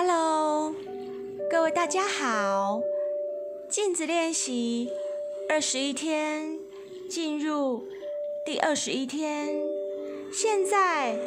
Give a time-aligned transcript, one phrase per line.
[0.00, 0.72] Hello，
[1.50, 2.80] 各位大家好。
[3.68, 4.92] 镜子练习
[5.48, 6.56] 二十一天，
[7.10, 7.82] 进入
[8.46, 9.48] 第二十一天。
[10.32, 11.18] 现在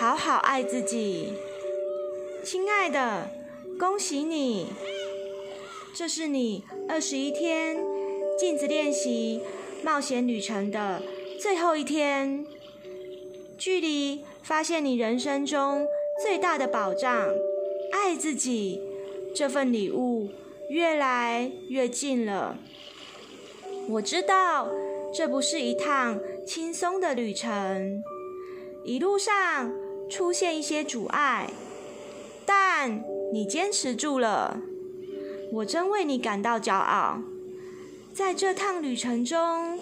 [0.00, 1.32] 好好爱自己，
[2.42, 3.30] 亲爱的，
[3.78, 4.66] 恭喜你！
[5.94, 7.76] 这是你二十一天
[8.36, 9.42] 镜子练习
[9.84, 11.00] 冒险旅程的
[11.40, 12.44] 最后一天，
[13.56, 15.86] 距离发现你人生中
[16.20, 17.32] 最大的宝藏。
[17.92, 18.80] 爱自己
[19.34, 20.28] 这份礼物
[20.70, 22.58] 越来越近了。
[23.88, 24.68] 我知道
[25.14, 28.02] 这不是一趟轻松的旅程，
[28.84, 29.72] 一路上
[30.10, 31.50] 出现一些阻碍，
[32.44, 34.60] 但你坚持住了。
[35.52, 37.22] 我真为你感到骄傲。
[38.12, 39.78] 在这趟旅程中，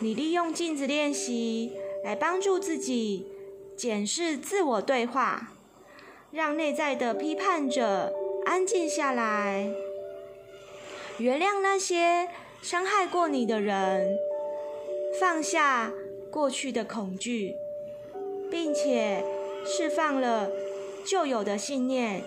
[0.00, 1.72] 你利用镜子练习
[2.04, 3.26] 来帮助自己
[3.76, 5.52] 检视自我对话。
[6.34, 8.12] 让内在的批判者
[8.44, 9.70] 安静下来，
[11.18, 12.28] 原谅那些
[12.60, 14.18] 伤害过你的人，
[15.20, 15.92] 放下
[16.32, 17.54] 过去的恐惧，
[18.50, 19.24] 并且
[19.64, 20.50] 释放了
[21.06, 22.24] 旧有的信念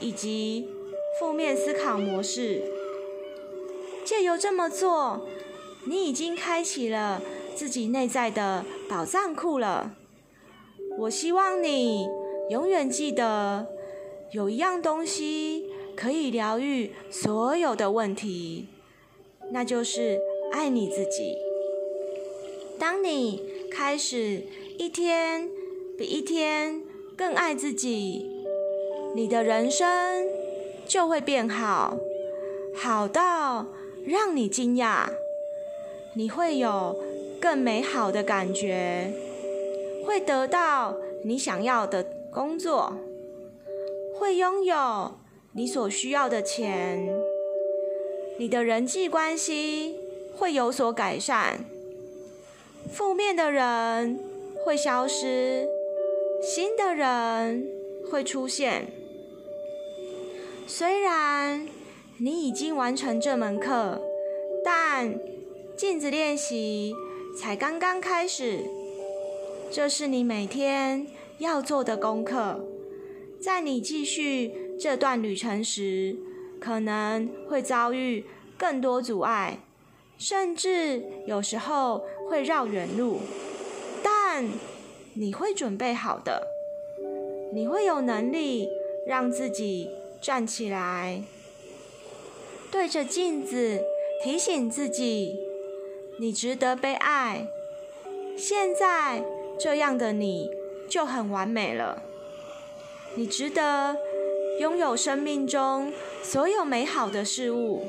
[0.00, 0.68] 以及
[1.18, 2.62] 负面思考模式。
[4.04, 5.26] 借由这么做，
[5.86, 7.22] 你已经开启了
[7.54, 9.92] 自己内在的宝藏库了。
[10.98, 12.06] 我希望你。
[12.48, 13.66] 永远记得，
[14.30, 18.68] 有一样东西可以疗愈所有的问题，
[19.50, 20.20] 那就是
[20.52, 21.36] 爱你自己。
[22.78, 24.44] 当你开始
[24.78, 25.50] 一天
[25.98, 26.82] 比一天
[27.16, 28.30] 更爱自己，
[29.16, 30.28] 你的人生
[30.86, 31.98] 就会变好，
[32.72, 33.66] 好到
[34.04, 35.08] 让你惊讶。
[36.14, 36.96] 你会有
[37.40, 39.12] 更美好的感觉，
[40.06, 42.06] 会得到你想要的。
[42.36, 42.92] 工作，
[44.20, 45.16] 会拥有
[45.52, 47.08] 你所需要的钱，
[48.38, 49.98] 你的人际关系
[50.36, 51.64] 会有所改善，
[52.92, 54.20] 负面的人
[54.62, 55.66] 会消失，
[56.42, 57.70] 新的人
[58.10, 58.92] 会出现。
[60.66, 61.66] 虽然
[62.18, 63.98] 你已经完成这门课，
[64.62, 65.18] 但
[65.74, 66.94] 镜子练习
[67.40, 68.58] 才刚刚开始。
[69.70, 71.06] 这是你每天。
[71.38, 72.64] 要做的功课，
[73.38, 76.16] 在你继续这段旅程时，
[76.58, 78.24] 可能会遭遇
[78.56, 79.60] 更多阻碍，
[80.16, 83.20] 甚至有时候会绕远路，
[84.02, 84.48] 但
[85.12, 86.46] 你会准备好的，
[87.52, 88.68] 你会有能力
[89.06, 89.90] 让自己
[90.22, 91.22] 站起来，
[92.70, 93.82] 对着镜子
[94.24, 95.38] 提醒自己，
[96.18, 97.46] 你值得被爱。
[98.34, 99.22] 现在
[99.58, 100.55] 这样的你。
[100.88, 102.02] 就很完美了。
[103.16, 103.96] 你值得
[104.60, 105.92] 拥有生命中
[106.22, 107.86] 所有美好的事物。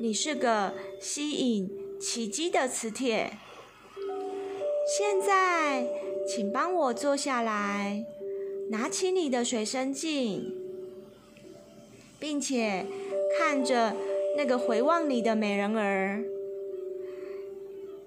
[0.00, 1.70] 你是个吸引
[2.00, 3.38] 奇迹的磁铁。
[4.98, 5.86] 现在，
[6.26, 8.04] 请帮我坐下来，
[8.70, 10.52] 拿起你的随身镜，
[12.18, 12.84] 并且
[13.38, 13.94] 看着
[14.36, 16.24] 那个回望你的美人儿。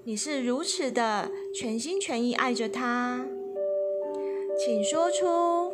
[0.04, 3.26] 你是如此的全心全意爱着他，
[4.60, 5.72] 请说出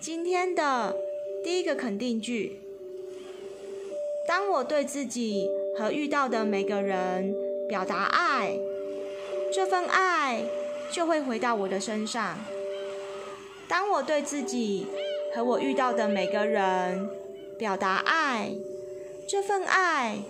[0.00, 0.96] 今天的
[1.44, 2.58] 第一个肯定句。
[4.26, 7.34] 当我对自己和遇到的每个人
[7.68, 8.58] 表达爱，
[9.52, 10.44] 这份爱
[10.90, 12.38] 就会回到我的身上。
[13.68, 14.86] 当我对自己
[15.34, 17.06] 和我遇到的每个人
[17.58, 18.52] 表达爱，
[19.28, 20.20] 这份爱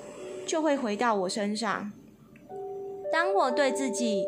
[0.44, 1.92] 就会回到我身上。
[3.12, 4.26] 当我对自己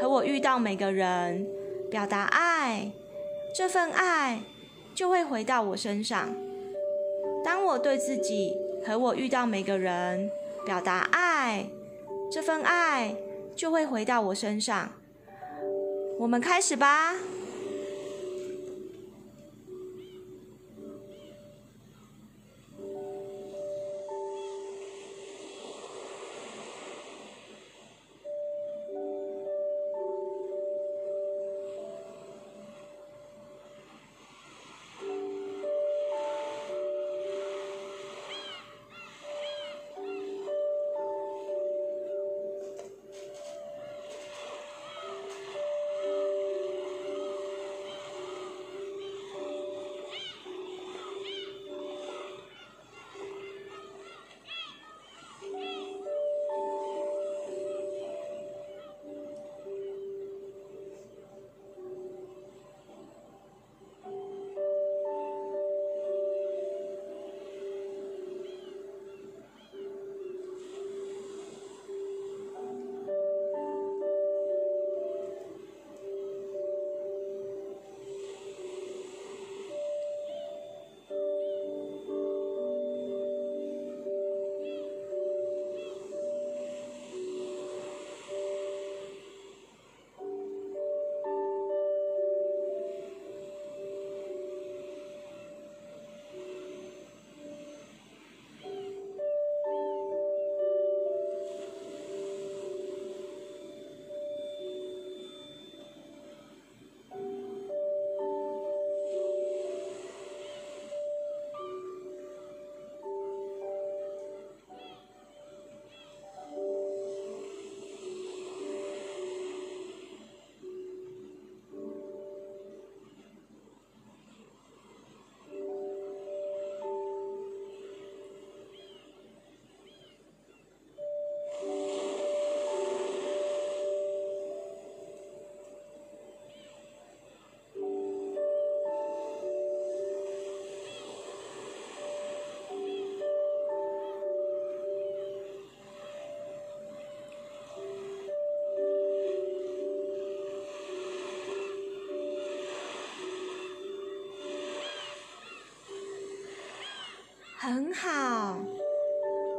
[0.00, 1.46] 和我遇到每个人
[1.90, 2.90] 表达爱，
[3.56, 4.40] 这份爱
[4.94, 6.34] 就会回到我身上。
[7.44, 10.30] 当我对自己和我遇到每个人
[10.64, 11.66] 表达爱，
[12.30, 13.14] 这份爱
[13.56, 14.92] 就会回到我身上。
[16.18, 17.14] 我们开始吧。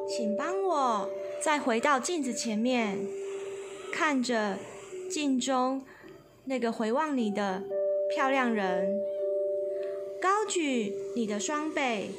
[0.10, 1.08] 请帮我
[1.40, 2.98] 再回到镜子前面，
[3.94, 4.58] 看着
[5.08, 5.84] 镜中
[6.46, 7.62] 那个回望你的
[8.16, 9.00] 漂亮人，
[10.20, 12.10] 高举你的双臂，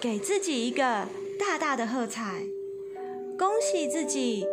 [0.00, 1.06] 给自己一个
[1.38, 2.42] 大大的喝彩，
[3.38, 4.44] 恭喜自己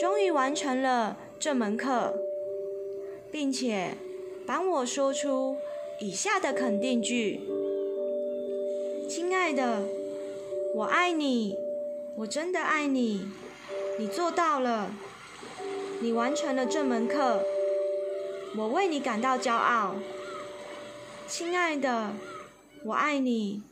[0.00, 2.14] 终于完成了这门课，
[3.30, 3.90] 并且
[4.46, 5.56] 帮我说出
[6.00, 7.40] 以下的肯定句。
[9.06, 9.82] 亲爱的，
[10.74, 11.54] 我爱你，
[12.20, 13.26] 我真的爱你，
[13.98, 14.90] 你做到了，
[16.02, 17.42] 你完成了这门课，
[18.58, 19.94] 我为你感到骄傲。
[21.26, 22.10] 亲爱的，
[22.84, 23.62] 我爱你，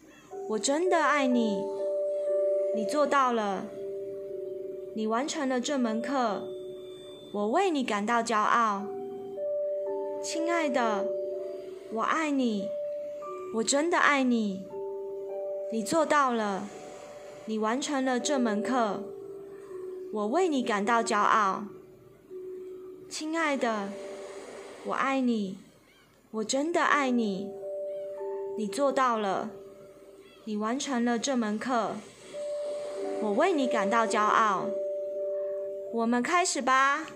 [0.49, 1.63] 我真的爱你，
[2.75, 3.67] 你做到了，
[4.95, 6.43] 你完成了这门课，
[7.35, 8.87] 我为你感到骄傲。
[10.23, 11.07] 亲爱的，
[11.93, 12.67] 我爱你，
[13.57, 14.63] 我真的爱你。
[15.71, 16.67] 你做到了，
[17.49, 19.03] 你完成了这门课，
[20.13, 21.65] 我为你感到骄傲。
[23.09, 23.89] 亲爱的，
[24.85, 25.57] 我爱你，
[26.31, 27.51] 我真的爱你。
[28.59, 29.49] 你做到了，
[30.45, 31.93] 你完成了这门课，
[33.23, 34.67] 我为你感到骄傲。
[35.95, 37.07] 我们开始吧。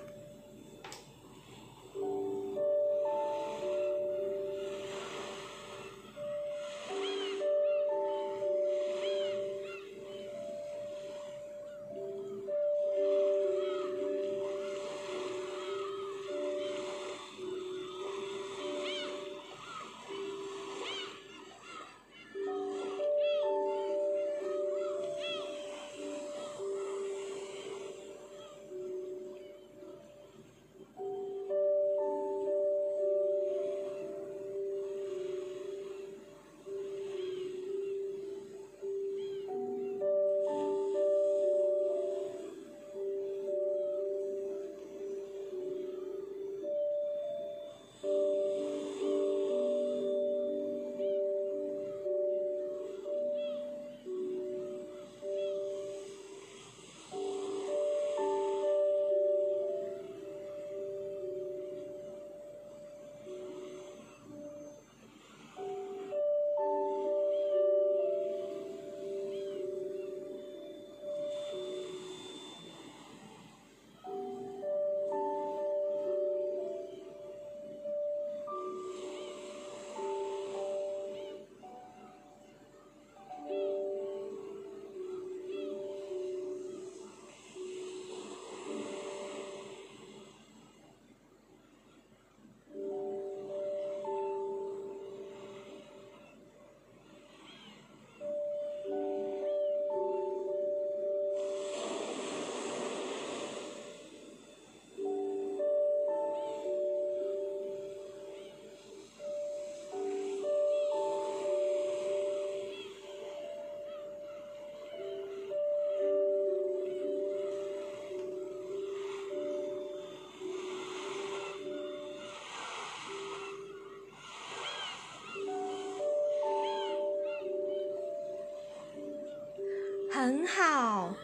[130.32, 131.14] 很好，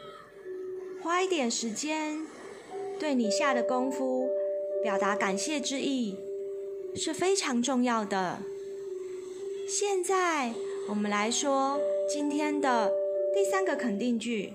[1.03, 2.27] 花一点时间
[3.01, 4.29] 对你下的功夫
[4.83, 6.15] 表达感谢之意
[6.95, 8.41] 是非常重要的。
[9.67, 10.53] 现在
[10.91, 12.93] 我们来说今天的
[13.33, 14.53] 第三个肯定句。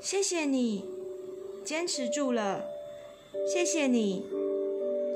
[0.00, 0.84] 谢谢你，
[1.64, 2.64] 坚持住了。
[3.46, 4.26] 谢谢你，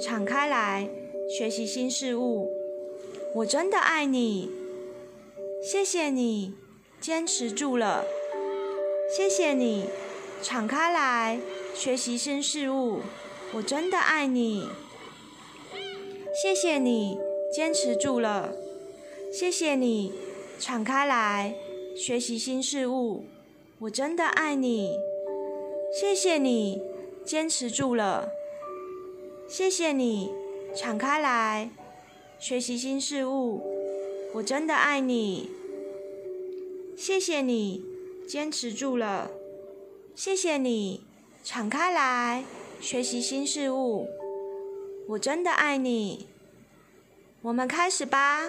[0.00, 0.88] 敞开来
[1.28, 2.54] 学习新事物。
[3.34, 4.48] 我真的爱你。
[5.60, 6.59] 谢谢你。
[7.00, 8.04] 坚持住了，
[9.16, 9.86] 谢谢你，
[10.42, 11.40] 敞开来
[11.74, 13.00] 学习新事物，
[13.54, 14.68] 我真的爱你。
[16.42, 17.18] 谢谢你，
[17.50, 18.52] 坚持住了，
[19.32, 20.12] 谢谢你，
[20.58, 21.54] 敞开来
[21.96, 23.24] 学习新事物，
[23.78, 24.98] 我真的爱你。
[25.98, 26.82] 谢谢你，
[27.24, 28.28] 坚持住了，
[29.48, 30.30] 谢谢你，
[30.76, 31.70] 敞开来
[32.38, 33.62] 学习新事物，
[34.34, 35.50] 我真的爱你。
[37.00, 37.82] 谢谢你，
[38.28, 39.30] 坚持住了。
[40.14, 41.00] 谢谢你，
[41.42, 42.44] 敞开来
[42.78, 44.06] 学习新事物。
[45.08, 46.26] 我真的爱你。
[47.40, 48.42] 我们开始吧。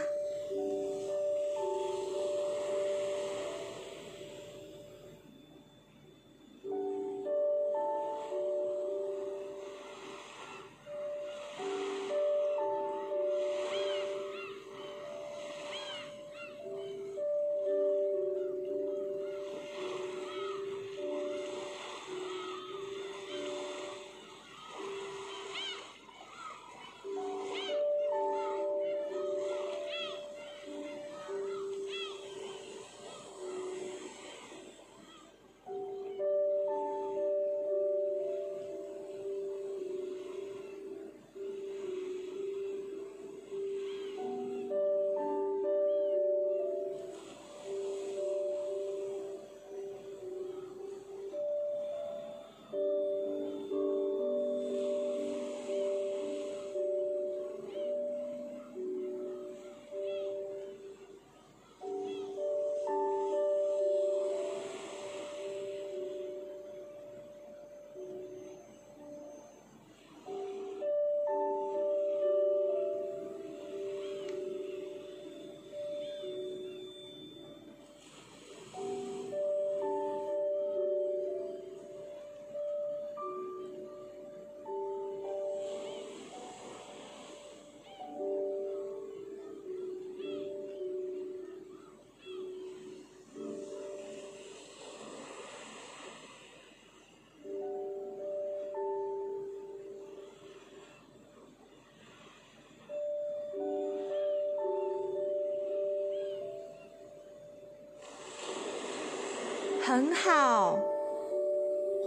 [109.92, 110.80] 很好。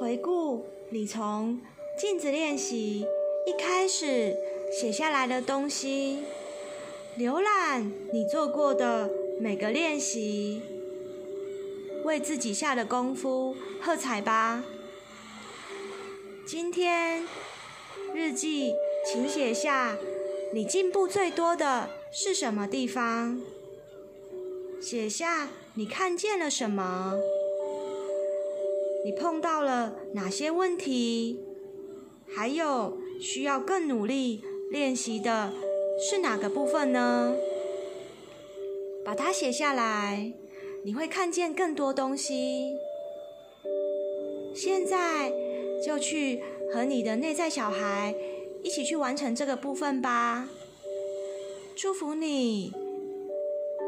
[0.00, 1.60] 回顾你从
[1.98, 3.06] 镜子练习
[3.46, 4.34] 一开始
[4.72, 6.22] 写下来的东西，
[7.18, 10.62] 浏览你做过的每个练习，
[12.04, 14.64] 为自己下的功夫喝彩吧。
[16.46, 17.22] 今天
[18.14, 18.72] 日记，
[19.06, 19.94] 请写下
[20.54, 23.38] 你进步最多的是什么地方？
[24.80, 27.12] 写下你看见了什么？
[29.04, 31.38] 你碰到了哪些问题？
[32.34, 35.52] 还有需要更努力练习的
[36.00, 37.36] 是哪个部分呢？
[39.04, 40.32] 把它写下来，
[40.82, 42.72] 你会看见更多东西。
[44.54, 45.30] 现在
[45.84, 46.42] 就去
[46.72, 48.14] 和你的内在小孩
[48.62, 50.48] 一起去完成这个部分吧。
[51.76, 52.72] 祝福你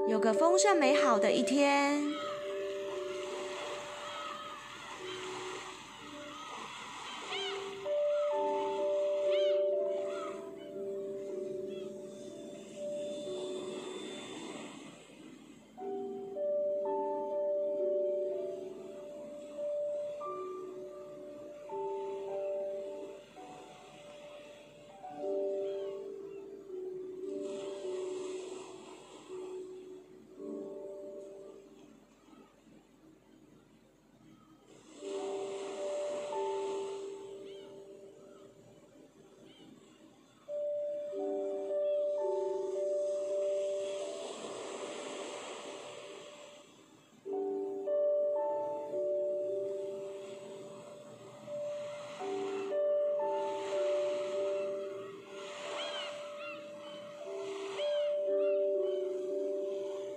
[0.08, 2.05] 有个丰盛美好的一天。